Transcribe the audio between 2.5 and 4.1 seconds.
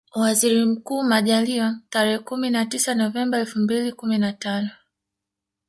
tisa Novemba elfu mbili na